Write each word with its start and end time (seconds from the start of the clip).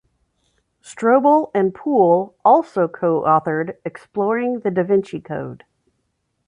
Strobel 0.81 1.51
and 1.53 1.75
Poole 1.75 2.33
also 2.43 2.87
co-authored 2.87 3.77
"Exploring 3.85 4.61
the 4.61 4.71
Da 4.71 4.81
Vinci 4.81 5.21
Code". 5.21 5.63